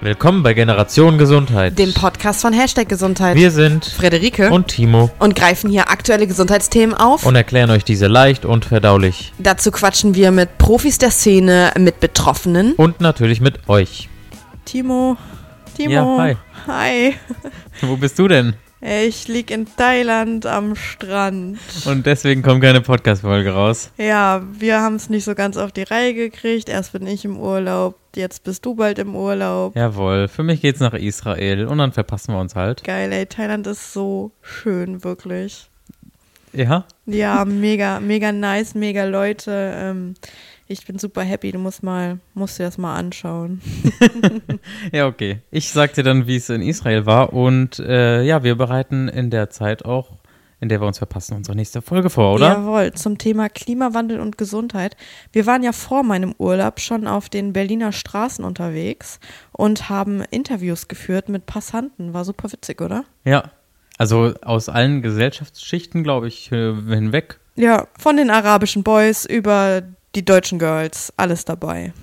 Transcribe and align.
Willkommen 0.00 0.42
bei 0.42 0.52
Generation 0.54 1.16
Gesundheit. 1.18 1.78
dem 1.78 1.94
Podcast 1.94 2.42
von 2.42 2.52
Hashtag 2.52 2.88
Gesundheit. 2.88 3.36
Wir 3.36 3.50
sind 3.50 3.84
Friederike 3.86 4.50
und 4.50 4.68
Timo 4.68 5.10
und 5.18 5.34
greifen 5.34 5.70
hier 5.70 5.88
aktuelle 5.90 6.26
Gesundheitsthemen 6.26 6.94
auf. 6.94 7.24
und 7.24 7.36
erklären 7.36 7.70
euch 7.70 7.84
diese 7.84 8.06
leicht 8.06 8.44
und 8.44 8.66
verdaulich. 8.66 9.32
Dazu 9.38 9.70
quatschen 9.70 10.14
wir 10.14 10.30
mit 10.30 10.58
Profis 10.58 10.98
der 10.98 11.10
Szene, 11.10 11.72
mit 11.78 12.00
Betroffenen. 12.00 12.74
Und 12.74 13.00
natürlich 13.00 13.40
mit 13.40 13.68
euch. 13.68 14.08
Timo, 14.64 15.16
Timo. 15.76 15.92
Ja, 15.92 16.18
hi. 16.18 16.36
Hi. 16.66 17.14
Wo 17.82 17.96
bist 17.96 18.18
du 18.18 18.28
denn? 18.28 18.54
Ich 18.86 19.28
lieg 19.28 19.50
in 19.50 19.66
Thailand 19.78 20.44
am 20.44 20.76
Strand. 20.76 21.58
Und 21.86 22.04
deswegen 22.04 22.42
kommt 22.42 22.62
keine 22.62 22.82
Podcast-Folge 22.82 23.54
raus. 23.54 23.90
Ja, 23.96 24.42
wir 24.52 24.82
haben 24.82 24.96
es 24.96 25.08
nicht 25.08 25.24
so 25.24 25.34
ganz 25.34 25.56
auf 25.56 25.72
die 25.72 25.84
Reihe 25.84 26.12
gekriegt. 26.12 26.68
Erst 26.68 26.92
bin 26.92 27.06
ich 27.06 27.24
im 27.24 27.38
Urlaub, 27.38 27.96
jetzt 28.14 28.44
bist 28.44 28.66
du 28.66 28.74
bald 28.74 28.98
im 28.98 29.16
Urlaub. 29.16 29.74
Jawohl, 29.74 30.28
für 30.28 30.42
mich 30.42 30.60
geht's 30.60 30.80
nach 30.80 30.92
Israel 30.92 31.64
und 31.64 31.78
dann 31.78 31.92
verpassen 31.92 32.34
wir 32.34 32.40
uns 32.40 32.56
halt. 32.56 32.84
Geil, 32.84 33.10
ey, 33.10 33.24
Thailand 33.24 33.66
ist 33.66 33.94
so 33.94 34.32
schön, 34.42 35.02
wirklich. 35.02 35.70
Ja? 36.54 36.86
Ja, 37.06 37.44
mega, 37.44 38.00
mega 38.00 38.32
nice, 38.32 38.74
mega 38.74 39.04
Leute. 39.04 39.72
Ähm, 39.74 40.14
ich 40.66 40.86
bin 40.86 40.98
super 40.98 41.22
happy. 41.22 41.52
Du 41.52 41.58
musst 41.58 41.82
mal, 41.82 42.18
musst 42.32 42.58
dir 42.58 42.64
das 42.64 42.78
mal 42.78 42.96
anschauen. 42.96 43.60
Ja, 44.92 45.06
okay. 45.06 45.40
Ich 45.50 45.70
sag 45.70 45.94
dir 45.94 46.02
dann, 46.02 46.26
wie 46.26 46.36
es 46.36 46.48
in 46.48 46.62
Israel 46.62 47.06
war. 47.06 47.32
Und 47.32 47.78
äh, 47.78 48.22
ja, 48.22 48.42
wir 48.42 48.54
bereiten 48.54 49.08
in 49.08 49.30
der 49.30 49.50
Zeit 49.50 49.84
auch, 49.84 50.12
in 50.60 50.68
der 50.68 50.80
wir 50.80 50.86
uns 50.86 50.98
verpassen, 50.98 51.36
unsere 51.36 51.56
nächste 51.56 51.82
Folge 51.82 52.10
vor, 52.10 52.34
oder? 52.34 52.48
Jawohl, 52.48 52.92
zum 52.92 53.18
Thema 53.18 53.48
Klimawandel 53.48 54.20
und 54.20 54.38
Gesundheit. 54.38 54.96
Wir 55.32 55.46
waren 55.46 55.62
ja 55.62 55.72
vor 55.72 56.02
meinem 56.02 56.34
Urlaub 56.38 56.80
schon 56.80 57.06
auf 57.06 57.28
den 57.28 57.52
Berliner 57.52 57.92
Straßen 57.92 58.44
unterwegs 58.44 59.20
und 59.52 59.88
haben 59.88 60.22
Interviews 60.30 60.88
geführt 60.88 61.28
mit 61.28 61.46
Passanten. 61.46 62.14
War 62.14 62.24
super 62.24 62.50
witzig, 62.52 62.80
oder? 62.80 63.04
Ja. 63.24 63.50
Also 63.98 64.34
aus 64.42 64.68
allen 64.68 65.02
Gesellschaftsschichten, 65.02 66.02
glaube 66.02 66.28
ich, 66.28 66.50
äh, 66.50 66.74
hinweg. 66.74 67.38
Ja, 67.56 67.86
von 67.98 68.16
den 68.16 68.30
arabischen 68.30 68.82
Boys 68.82 69.24
über 69.24 69.82
die 70.14 70.24
deutschen 70.24 70.58
Girls, 70.58 71.12
alles 71.16 71.44
dabei. 71.44 71.92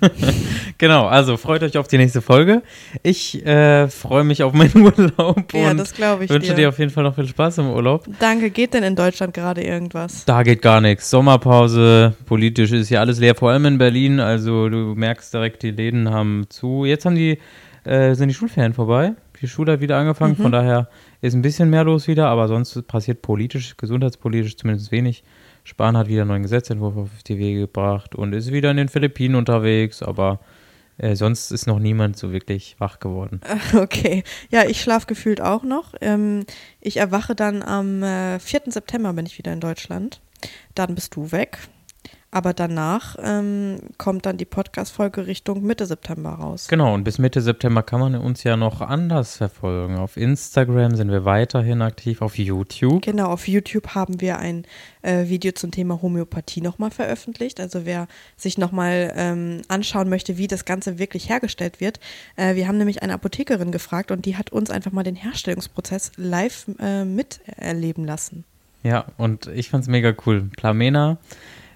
Genau, 0.78 1.06
also 1.06 1.36
freut 1.36 1.62
euch 1.62 1.78
auf 1.78 1.86
die 1.86 1.96
nächste 1.96 2.20
Folge. 2.20 2.62
Ich 3.04 3.46
äh, 3.46 3.86
freue 3.86 4.24
mich 4.24 4.42
auf 4.42 4.52
meinen 4.52 4.76
Urlaub 4.82 5.52
ja, 5.54 5.70
und 5.70 5.76
das 5.76 5.94
glaube 5.94 6.24
ich 6.24 6.30
wünsche 6.30 6.48
dir. 6.48 6.56
dir 6.56 6.68
auf 6.70 6.78
jeden 6.80 6.90
Fall 6.90 7.04
noch 7.04 7.14
viel 7.14 7.28
Spaß 7.28 7.58
im 7.58 7.70
Urlaub. 7.70 8.04
Danke, 8.18 8.50
geht 8.50 8.74
denn 8.74 8.82
in 8.82 8.96
Deutschland 8.96 9.32
gerade 9.32 9.62
irgendwas? 9.62 10.24
Da 10.24 10.42
geht 10.42 10.60
gar 10.60 10.80
nichts. 10.80 11.08
Sommerpause, 11.08 12.16
politisch 12.26 12.72
ist 12.72 12.88
hier 12.88 12.98
alles 12.98 13.20
leer, 13.20 13.36
vor 13.36 13.50
allem 13.50 13.66
in 13.66 13.78
Berlin. 13.78 14.18
Also 14.18 14.68
du 14.68 14.94
merkst 14.96 15.32
direkt, 15.32 15.62
die 15.62 15.70
Läden 15.70 16.10
haben 16.10 16.46
zu. 16.48 16.84
Jetzt 16.84 17.06
haben 17.06 17.14
die, 17.14 17.38
äh, 17.84 18.14
sind 18.14 18.26
die 18.26 18.34
Schulferien 18.34 18.74
vorbei. 18.74 19.12
Die 19.42 19.48
Schule 19.48 19.72
hat 19.72 19.80
wieder 19.80 19.98
angefangen, 19.98 20.36
Mhm. 20.38 20.42
von 20.42 20.52
daher 20.52 20.88
ist 21.20 21.34
ein 21.34 21.42
bisschen 21.42 21.68
mehr 21.68 21.84
los 21.84 22.06
wieder, 22.08 22.28
aber 22.28 22.48
sonst 22.48 22.86
passiert 22.86 23.20
politisch, 23.22 23.76
gesundheitspolitisch 23.76 24.56
zumindest 24.56 24.92
wenig. 24.92 25.24
Spahn 25.64 25.96
hat 25.96 26.08
wieder 26.08 26.22
einen 26.22 26.28
neuen 26.30 26.42
Gesetzentwurf 26.42 26.96
auf 26.96 27.10
die 27.26 27.38
Wege 27.38 27.60
gebracht 27.60 28.14
und 28.14 28.32
ist 28.32 28.52
wieder 28.52 28.70
in 28.70 28.76
den 28.78 28.88
Philippinen 28.88 29.34
unterwegs, 29.34 30.02
aber 30.02 30.40
äh, 30.98 31.14
sonst 31.16 31.50
ist 31.52 31.66
noch 31.66 31.78
niemand 31.78 32.16
so 32.16 32.32
wirklich 32.32 32.76
wach 32.78 32.98
geworden. 33.00 33.40
Okay. 33.74 34.22
Ja, 34.50 34.64
ich 34.64 34.80
schlafe 34.80 35.06
gefühlt 35.06 35.40
auch 35.40 35.62
noch. 35.64 35.94
Ähm, 36.00 36.44
ich 36.80 36.96
erwache 36.98 37.34
dann 37.34 37.62
am 37.62 38.02
äh, 38.02 38.38
4. 38.38 38.62
September 38.68 39.12
bin 39.12 39.26
ich 39.26 39.38
wieder 39.38 39.52
in 39.52 39.60
Deutschland. 39.60 40.20
Dann 40.74 40.94
bist 40.94 41.14
du 41.16 41.30
weg. 41.32 41.58
Aber 42.34 42.54
danach 42.54 43.16
ähm, 43.22 43.78
kommt 43.98 44.24
dann 44.24 44.38
die 44.38 44.46
Podcast-Folge 44.46 45.26
Richtung 45.26 45.62
Mitte 45.62 45.84
September 45.84 46.30
raus. 46.30 46.66
Genau, 46.66 46.94
und 46.94 47.04
bis 47.04 47.18
Mitte 47.18 47.42
September 47.42 47.82
kann 47.82 48.00
man 48.00 48.14
uns 48.14 48.42
ja 48.42 48.56
noch 48.56 48.80
anders 48.80 49.36
verfolgen. 49.36 49.96
Auf 49.96 50.16
Instagram 50.16 50.96
sind 50.96 51.10
wir 51.10 51.26
weiterhin 51.26 51.82
aktiv, 51.82 52.22
auf 52.22 52.38
YouTube. 52.38 53.02
Genau, 53.02 53.26
auf 53.26 53.46
YouTube 53.48 53.88
haben 53.88 54.22
wir 54.22 54.38
ein 54.38 54.64
äh, 55.02 55.28
Video 55.28 55.52
zum 55.52 55.72
Thema 55.72 56.00
Homöopathie 56.00 56.62
nochmal 56.62 56.90
veröffentlicht. 56.90 57.60
Also 57.60 57.84
wer 57.84 58.08
sich 58.38 58.56
nochmal 58.56 59.12
ähm, 59.14 59.60
anschauen 59.68 60.08
möchte, 60.08 60.38
wie 60.38 60.48
das 60.48 60.64
Ganze 60.64 60.98
wirklich 60.98 61.28
hergestellt 61.28 61.82
wird. 61.82 62.00
Äh, 62.36 62.54
wir 62.54 62.66
haben 62.66 62.78
nämlich 62.78 63.02
eine 63.02 63.12
Apothekerin 63.12 63.72
gefragt 63.72 64.10
und 64.10 64.24
die 64.24 64.38
hat 64.38 64.50
uns 64.50 64.70
einfach 64.70 64.92
mal 64.92 65.02
den 65.02 65.16
Herstellungsprozess 65.16 66.12
live 66.16 66.64
äh, 66.78 67.04
miterleben 67.04 68.06
lassen. 68.06 68.44
Ja, 68.82 69.04
und 69.18 69.48
ich 69.48 69.68
fand's 69.68 69.86
mega 69.86 70.14
cool. 70.26 70.48
Plamena, 70.56 71.18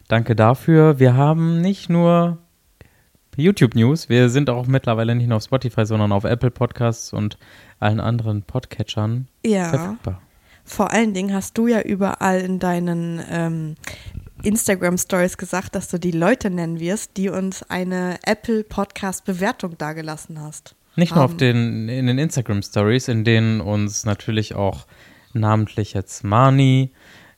danke 0.09 0.37
dafür. 0.37 0.99
Wir 0.99 1.15
haben 1.15 1.61
nicht 1.61 1.89
nur 1.91 2.39
YouTube-News, 3.37 4.09
wir 4.09 4.31
sind 4.31 4.49
auch 4.49 4.67
mittlerweile 4.67 5.15
nicht 5.15 5.27
nur 5.29 5.37
auf 5.37 5.43
Spotify, 5.45 5.85
sondern 5.85 6.11
auf 6.13 6.25
Apple 6.25 6.51
Podcasts 6.51 7.13
und 7.13 7.37
allen 7.79 8.01
anderen 8.01 8.43
Podcatchern 8.43 9.29
Ja. 9.45 9.69
verfügbar. 9.69 10.23
Vor 10.65 10.91
allen 10.91 11.13
Dingen 11.15 11.33
hast 11.35 11.57
du 11.59 11.67
ja 11.69 11.81
überall 11.83 12.41
in 12.41 12.59
deinen 12.59 13.21
ähm, 13.31 13.75
Instagram-Stories 14.43 15.37
gesagt, 15.37 15.75
dass 15.75 15.89
du 15.89 15.99
die 15.99 16.11
Leute 16.11 16.51
nennen 16.51 16.81
wirst, 16.81 17.17
die 17.17 17.29
uns 17.29 17.63
eine 17.65 18.19
Apple 18.25 18.65
Podcast-Bewertung 18.65 19.77
dagelassen 19.79 20.41
hast. 20.41 20.75
Nicht 20.97 21.15
nur 21.15 21.25
auf 21.25 21.33
Haben. 21.33 21.39
den, 21.39 21.89
in 21.89 22.07
den 22.07 22.19
Instagram 22.19 22.63
Stories, 22.63 23.09
in 23.09 23.23
denen 23.25 23.61
uns 23.61 24.05
natürlich 24.07 24.55
auch 24.55 24.87
namentlich 25.35 25.93
jetzt 25.93 26.25
Mani 26.25 26.91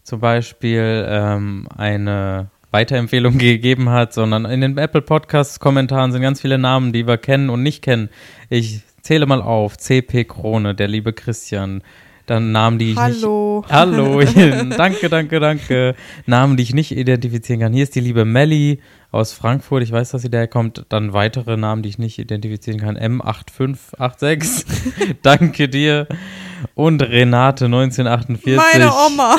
zum 0.05 0.21
Beispiel 0.21 1.05
ähm, 1.09 1.69
eine 1.77 2.51
Weiterempfehlung 2.71 3.39
gegeben 3.39 3.91
hat, 3.91 4.13
sondern 4.13 4.45
in 4.45 4.61
den 4.61 4.79
Apple 4.79 5.03
Podcasts 5.03 5.61
Kommentaren 5.61 6.13
sind 6.13 6.23
ganz 6.23 6.41
viele 6.41 6.59
Namen, 6.59 6.93
die 6.93 7.07
wir 7.07 7.19
kennen 7.19 7.51
und 7.51 7.63
nicht 7.63 7.83
kennen. 7.83 8.09
Ich 8.49 8.81
zähle 9.03 9.27
mal 9.27 9.43
auf. 9.43 9.77
CP 9.79 10.25
Krone, 10.25 10.75
der 10.75 10.89
liebe 10.89 11.13
Christian. 11.13 11.83
Dann 12.27 12.53
Namen, 12.53 12.79
die 12.79 12.91
ich 12.91 12.97
Hallo. 12.99 13.61
nicht. 13.63 13.73
Hallo. 13.73 14.21
danke, 14.77 15.09
danke, 15.09 15.41
danke. 15.41 15.95
Namen, 16.27 16.59
die 16.59 16.63
ich 16.63 16.75
nicht 16.75 16.93
identifizieren 16.93 17.61
kann. 17.61 17.73
Hier 17.73 17.85
ist 17.85 17.95
die 17.95 18.01
liebe 18.01 18.27
Melli 18.27 18.81
aus 19.11 19.33
Frankfurt. 19.33 19.83
Ich 19.83 19.93
weiß, 19.93 20.11
dass 20.11 20.21
sie 20.21 20.31
daher 20.31 20.47
kommt. 20.47 20.85
Dann 20.91 21.15
weitere 21.15 21.57
Namen, 21.57 21.83
die 21.83 21.89
ich 21.89 21.99
nicht 21.99 22.19
identifizieren 22.19 22.81
kann. 22.81 22.99
M8586. 22.99 24.67
danke 25.23 25.71
dir. 25.71 26.07
Und 26.75 27.01
Renate 27.03 27.65
1948. 27.65 28.57
Meine 28.57 28.93
Oma. 28.93 29.37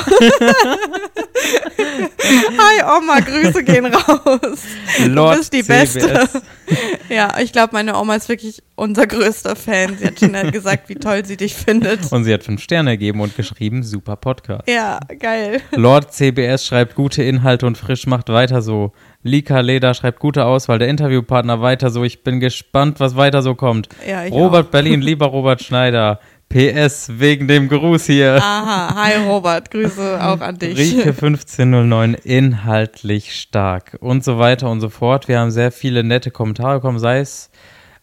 Hi 2.58 2.98
Oma, 2.98 3.20
Grüße 3.20 3.64
gehen 3.64 3.86
raus. 3.86 4.62
Lord 5.06 5.34
du 5.34 5.38
bist 5.38 5.52
die 5.52 5.62
CBS. 5.62 5.94
Beste. 5.94 6.28
Ja, 7.08 7.34
ich 7.42 7.52
glaube, 7.52 7.70
meine 7.72 7.96
Oma 7.98 8.14
ist 8.14 8.28
wirklich 8.28 8.62
unser 8.76 9.04
größter 9.06 9.56
Fan. 9.56 9.96
Sie 9.98 10.06
hat 10.06 10.20
schon 10.20 10.32
gesagt, 10.52 10.88
wie 10.88 10.94
toll 10.94 11.24
sie 11.24 11.36
dich 11.36 11.54
findet. 11.56 12.12
Und 12.12 12.22
sie 12.22 12.32
hat 12.32 12.44
fünf 12.44 12.62
Sterne 12.62 12.92
gegeben 12.92 13.20
und 13.20 13.36
geschrieben, 13.36 13.82
super 13.82 14.14
Podcast. 14.14 14.68
Ja, 14.68 15.00
geil. 15.18 15.60
Lord 15.72 16.12
CBS 16.12 16.64
schreibt 16.64 16.94
gute 16.94 17.24
Inhalte 17.24 17.66
und 17.66 17.76
frisch 17.76 18.06
macht 18.06 18.28
weiter 18.28 18.62
so. 18.62 18.92
Lika 19.24 19.58
Leder 19.58 19.94
schreibt 19.94 20.20
gute 20.20 20.44
Auswahl. 20.44 20.78
Der 20.78 20.86
Interviewpartner 20.86 21.60
weiter 21.60 21.90
so. 21.90 22.04
Ich 22.04 22.22
bin 22.22 22.38
gespannt, 22.38 23.00
was 23.00 23.16
weiter 23.16 23.42
so 23.42 23.56
kommt. 23.56 23.88
Ja, 24.08 24.22
Robert 24.26 24.70
Berlin, 24.70 25.00
lieber 25.02 25.26
Robert 25.26 25.62
Schneider. 25.62 26.20
PS 26.50 27.12
wegen 27.20 27.46
dem 27.46 27.68
Gruß 27.68 28.06
hier. 28.06 28.34
Aha, 28.42 28.92
hi 28.96 29.24
Robert, 29.24 29.70
Grüße 29.70 30.18
auch 30.20 30.40
an 30.40 30.58
dich. 30.58 30.76
Rike 30.76 31.10
1509, 31.10 32.14
inhaltlich 32.14 33.36
stark 33.36 33.96
und 34.00 34.24
so 34.24 34.40
weiter 34.40 34.68
und 34.68 34.80
so 34.80 34.88
fort. 34.88 35.28
Wir 35.28 35.38
haben 35.38 35.52
sehr 35.52 35.70
viele 35.70 36.02
nette 36.02 36.32
Kommentare 36.32 36.80
bekommen, 36.80 36.98
sei 36.98 37.20
es 37.20 37.52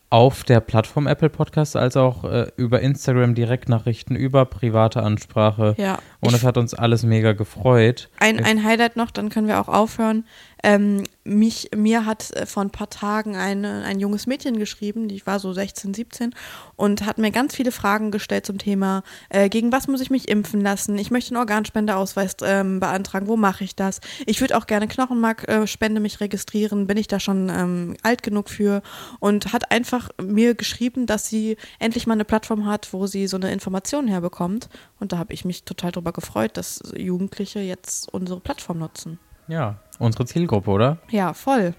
auf 0.09 0.45
der 0.45 0.61
Plattform 0.61 1.07
Apple 1.07 1.29
Podcasts 1.29 1.75
als 1.75 1.97
auch 1.97 2.23
äh, 2.23 2.47
über 2.55 2.79
Instagram 2.79 3.35
Direktnachrichten, 3.35 4.15
über 4.15 4.45
private 4.45 5.03
Ansprache. 5.03 5.75
Ja, 5.77 5.99
Und 6.21 6.33
es 6.33 6.45
hat 6.45 6.57
uns 6.57 6.73
alles 6.73 7.03
mega 7.03 7.33
gefreut. 7.33 8.09
ein, 8.19 8.41
ein 8.41 8.63
Highlight 8.63 8.95
noch, 8.95 9.11
dann 9.11 9.27
können 9.27 9.49
wir 9.49 9.59
auch 9.59 9.67
aufhören. 9.67 10.23
Ähm, 10.63 11.03
mich, 11.23 11.69
mir 11.75 12.06
hat 12.06 12.31
äh, 12.31 12.45
vor 12.45 12.63
ein 12.63 12.72
paar 12.72 12.90
Tagen 12.90 13.35
eine, 13.35 13.83
ein 13.83 14.00
junges 14.00 14.27
Mädchen 14.27 14.57
geschrieben, 14.57 15.07
die 15.07 15.25
war 15.25 15.39
so 15.39 15.54
16, 15.54 15.94
17 15.94 16.36
und 16.75 17.06
hat 17.06 17.18
mir 17.18 17.31
ganz 17.31 17.56
viele 17.56 17.71
Fragen 17.71 18.12
gestellt 18.12 18.45
zum 18.45 18.57
Thema, 18.57 19.04
äh, 19.30 19.50
gegen 19.50 19.71
was 19.71 19.88
muss 19.88 20.01
ich 20.01 20.09
mich 20.09 20.27
impfen 20.30 20.62
lassen? 20.62 20.98
Ich 20.98 21.12
möchte 21.12 21.31
einen 21.31 21.39
Organspendeausweis 21.39 22.38
ähm, 22.44 22.80
beantragen, 22.80 23.27
wo 23.27 23.38
mache 23.38 23.63
ich 23.63 23.75
das? 23.75 24.01
Ich 24.25 24.42
würde 24.42 24.57
auch 24.57 24.68
gerne 24.68 24.88
Knochenmarkspende 24.88 26.00
mich 26.00 26.19
registrieren, 26.21 26.88
bin 26.88 26.98
ich 26.98 27.07
da 27.07 27.19
schon 27.19 27.50
ähm, 27.50 27.95
alt 28.03 28.24
genug 28.24 28.50
für? 28.50 28.81
Und 29.19 29.53
hat 29.53 29.71
einfach 29.71 30.10
mir 30.21 30.56
geschrieben, 30.56 31.06
dass 31.06 31.27
sie 31.27 31.57
endlich 31.80 32.07
mal 32.07 32.13
eine 32.13 32.25
Plattform 32.25 32.65
hat, 32.65 32.94
wo 32.94 33.07
sie 33.07 33.27
so 33.27 33.38
eine 33.38 33.51
Information 33.51 34.07
herbekommt. 34.07 34.69
Und 35.00 35.12
da 35.12 35.18
habe 35.18 35.33
ich 35.33 35.45
mich 35.45 35.63
total 35.63 35.92
drüber 35.92 36.13
gefreut, 36.13 36.57
dass 36.57 36.81
Jugendliche 36.95 37.60
jetzt 37.60 38.12
unsere 38.13 38.39
Plattform 38.39 38.80
nutzen. 38.80 39.19
Ja, 39.48 39.80
unsere 39.99 40.25
Zielgruppe, 40.25 40.69
oder? 40.71 40.97
Ja, 41.09 41.33
voll. 41.33 41.73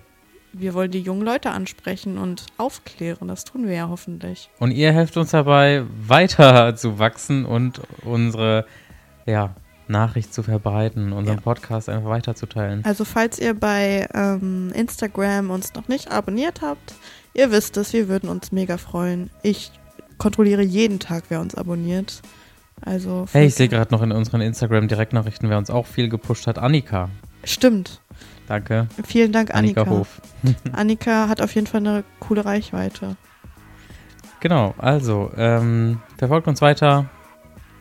Wir 0.52 0.72
wollen 0.74 0.90
die 0.90 1.00
jungen 1.02 1.22
Leute 1.22 1.50
ansprechen 1.50 2.16
und 2.18 2.46
aufklären. 2.56 3.28
Das 3.28 3.44
tun 3.44 3.66
wir 3.66 3.74
ja 3.74 3.88
hoffentlich. 3.88 4.48
Und 4.58 4.70
ihr 4.70 4.92
helft 4.92 5.16
uns 5.16 5.30
dabei, 5.30 5.84
weiter 6.06 6.74
zu 6.74 6.98
wachsen 6.98 7.44
und 7.44 7.80
unsere, 8.04 8.64
ja, 9.26 9.54
Nachricht 9.90 10.34
zu 10.34 10.42
verbreiten, 10.42 11.12
unseren 11.12 11.36
Ja. 11.36 11.42
Podcast 11.42 11.88
einfach 11.88 12.10
weiterzuteilen. 12.10 12.84
Also 12.84 13.04
falls 13.06 13.38
ihr 13.38 13.54
bei 13.54 14.06
ähm, 14.14 14.70
Instagram 14.74 15.50
uns 15.50 15.72
noch 15.74 15.88
nicht 15.88 16.10
abonniert 16.10 16.60
habt, 16.60 16.94
ihr 17.32 17.50
wisst 17.50 17.76
es, 17.78 17.92
wir 17.94 18.08
würden 18.08 18.28
uns 18.28 18.52
mega 18.52 18.76
freuen. 18.76 19.30
Ich 19.42 19.70
kontrolliere 20.18 20.62
jeden 20.62 20.98
Tag, 20.98 21.24
wer 21.30 21.40
uns 21.40 21.54
abonniert. 21.54 22.20
Also 22.82 23.26
Hey, 23.32 23.46
ich 23.46 23.54
sehe 23.54 23.68
gerade 23.68 23.90
noch 23.94 24.02
in 24.02 24.12
unseren 24.12 24.40
Instagram-Direktnachrichten, 24.42 25.48
wer 25.48 25.56
uns 25.58 25.70
auch 25.70 25.86
viel 25.86 26.08
gepusht 26.10 26.46
hat, 26.46 26.58
Annika. 26.58 27.08
Stimmt. 27.48 28.00
Danke. 28.46 28.88
Vielen 29.04 29.32
Dank, 29.32 29.54
Annika, 29.54 29.82
Annika. 29.82 29.98
Hof. 29.98 30.20
Annika 30.72 31.28
hat 31.28 31.40
auf 31.40 31.54
jeden 31.54 31.66
Fall 31.66 31.80
eine 31.80 32.04
coole 32.20 32.44
Reichweite. 32.44 33.16
Genau, 34.40 34.74
also, 34.78 35.30
ähm, 35.36 36.00
verfolgt 36.16 36.46
uns 36.46 36.60
weiter. 36.60 37.10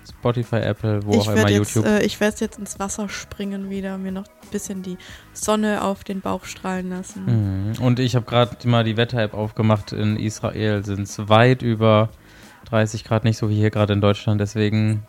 Spotify, 0.10 0.58
Apple, 0.58 1.06
wo 1.06 1.12
ich 1.12 1.30
auch 1.30 1.34
immer, 1.34 1.50
jetzt, 1.50 1.76
YouTube. 1.76 1.86
äh, 1.86 2.04
ich 2.04 2.20
werde 2.20 2.38
jetzt 2.40 2.58
ins 2.58 2.80
Wasser 2.80 3.10
springen 3.10 3.70
wieder, 3.70 3.98
mir 3.98 4.12
noch 4.12 4.26
ein 4.26 4.50
bisschen 4.52 4.82
die 4.82 4.98
Sonne 5.34 5.84
auf 5.84 6.04
den 6.04 6.22
Bauch 6.22 6.46
strahlen 6.46 6.90
lassen. 6.90 7.74
Mhm. 7.76 7.84
Und 7.84 8.00
ich 8.00 8.16
habe 8.16 8.26
gerade 8.26 8.68
mal 8.68 8.84
die 8.84 8.98
Wetter-App 8.98 9.34
aufgemacht. 9.34 9.92
In 9.92 10.18
Israel 10.18 10.84
sind 10.84 11.04
es 11.04 11.30
weit 11.30 11.62
über 11.62 12.10
30 12.70 13.04
Grad, 13.04 13.24
nicht 13.26 13.38
so 13.38 13.50
wie 13.50 13.56
hier 13.56 13.70
gerade 13.70 13.94
in 13.94 14.02
Deutschland. 14.02 14.42
Deswegen 14.42 15.04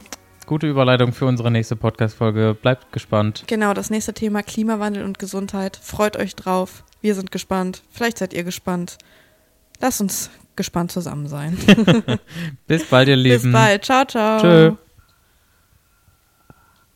gute 0.48 0.66
Überleitung 0.66 1.12
für 1.12 1.26
unsere 1.26 1.50
nächste 1.50 1.76
Podcast-Folge. 1.76 2.56
Bleibt 2.60 2.90
gespannt. 2.90 3.44
Genau, 3.46 3.74
das 3.74 3.90
nächste 3.90 4.14
Thema 4.14 4.42
Klimawandel 4.42 5.04
und 5.04 5.18
Gesundheit. 5.18 5.78
Freut 5.80 6.16
euch 6.16 6.34
drauf. 6.34 6.84
Wir 7.00 7.14
sind 7.14 7.30
gespannt. 7.30 7.82
Vielleicht 7.90 8.18
seid 8.18 8.32
ihr 8.32 8.44
gespannt. 8.44 8.98
Lasst 9.80 10.00
uns 10.00 10.30
gespannt 10.56 10.90
zusammen 10.90 11.28
sein. 11.28 11.56
Bis 12.66 12.84
bald, 12.86 13.08
ihr 13.08 13.16
Lieben. 13.16 13.42
Bis 13.42 13.52
bald. 13.52 13.84
Ciao, 13.84 14.04
ciao. 14.06 14.40
Tschö. 14.40 14.88